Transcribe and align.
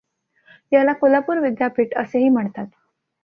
याला 0.71 0.93
कोल्हापूर 0.93 1.39
विद्यापीठ 1.39 1.97
असेही 1.97 2.29
म्हणतात. 2.29 2.65